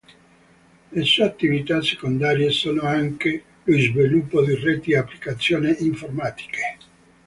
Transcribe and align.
Le 0.93 1.03
sue 1.03 1.21
attività 1.25 1.79
secondarie 1.83 2.49
sono 2.49 2.81
anche 2.81 3.43
lo 3.65 3.77
sviluppo 3.77 4.43
di 4.43 4.55
reti 4.55 4.93
e 4.93 4.97
applicazioni 4.97 5.75
informatiche. 5.85 6.77